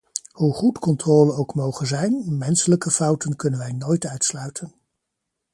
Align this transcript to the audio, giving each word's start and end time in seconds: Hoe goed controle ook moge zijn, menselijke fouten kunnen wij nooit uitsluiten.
Hoe 0.31 0.53
goed 0.53 0.79
controle 0.79 1.33
ook 1.33 1.55
moge 1.55 1.85
zijn, 1.85 2.37
menselijke 2.37 2.91
fouten 2.91 3.35
kunnen 3.35 3.59
wij 3.59 3.71
nooit 3.71 4.05
uitsluiten. 4.05 4.73